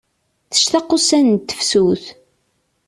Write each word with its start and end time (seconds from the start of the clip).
Tectaq 0.53 0.89
ussan 0.95 1.25
n 1.35 1.37
tefsut. 1.47 2.05